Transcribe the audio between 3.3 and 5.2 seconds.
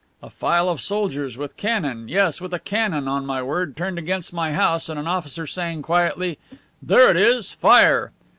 word, turned against my house and an